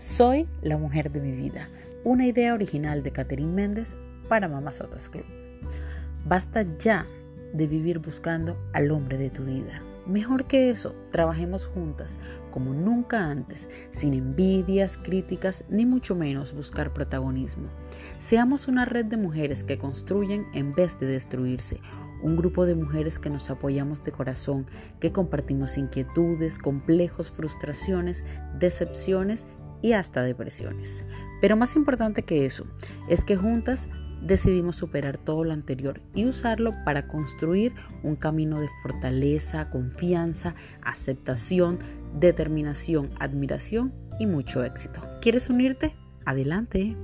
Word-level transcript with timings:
Soy 0.00 0.48
la 0.62 0.78
mujer 0.78 1.12
de 1.12 1.20
mi 1.20 1.32
vida, 1.32 1.68
una 2.04 2.26
idea 2.26 2.54
original 2.54 3.02
de 3.02 3.12
Catherine 3.12 3.52
Méndez 3.52 3.98
para 4.30 4.48
Mamazotas 4.48 5.10
Club. 5.10 5.26
Basta 6.24 6.64
ya 6.78 7.06
de 7.52 7.66
vivir 7.66 7.98
buscando 7.98 8.56
al 8.72 8.92
hombre 8.92 9.18
de 9.18 9.28
tu 9.28 9.44
vida. 9.44 9.82
Mejor 10.06 10.46
que 10.46 10.70
eso, 10.70 10.94
trabajemos 11.12 11.66
juntas 11.66 12.16
como 12.50 12.72
nunca 12.72 13.30
antes, 13.30 13.68
sin 13.90 14.14
envidias, 14.14 14.96
críticas, 14.96 15.64
ni 15.68 15.84
mucho 15.84 16.14
menos 16.14 16.54
buscar 16.54 16.94
protagonismo. 16.94 17.68
Seamos 18.18 18.68
una 18.68 18.86
red 18.86 19.04
de 19.04 19.18
mujeres 19.18 19.62
que 19.62 19.76
construyen 19.76 20.46
en 20.54 20.72
vez 20.72 20.98
de 20.98 21.08
destruirse, 21.08 21.78
un 22.22 22.36
grupo 22.36 22.64
de 22.64 22.74
mujeres 22.74 23.18
que 23.18 23.28
nos 23.28 23.50
apoyamos 23.50 24.02
de 24.02 24.12
corazón, 24.12 24.66
que 24.98 25.12
compartimos 25.12 25.76
inquietudes, 25.76 26.58
complejos, 26.58 27.30
frustraciones, 27.30 28.24
decepciones 28.58 29.46
y 29.82 29.92
hasta 29.92 30.22
depresiones. 30.22 31.04
Pero 31.40 31.56
más 31.56 31.76
importante 31.76 32.22
que 32.22 32.46
eso, 32.46 32.66
es 33.08 33.24
que 33.24 33.36
juntas 33.36 33.88
decidimos 34.22 34.76
superar 34.76 35.16
todo 35.16 35.44
lo 35.44 35.52
anterior 35.52 36.02
y 36.14 36.26
usarlo 36.26 36.72
para 36.84 37.08
construir 37.08 37.72
un 38.02 38.16
camino 38.16 38.60
de 38.60 38.68
fortaleza, 38.82 39.70
confianza, 39.70 40.54
aceptación, 40.82 41.78
determinación, 42.18 43.10
admiración 43.18 43.94
y 44.18 44.26
mucho 44.26 44.62
éxito. 44.62 45.00
¿Quieres 45.20 45.48
unirte? 45.48 45.94
Adelante. 46.26 46.96